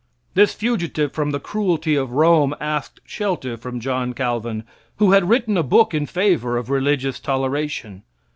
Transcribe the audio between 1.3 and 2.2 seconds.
cruelty of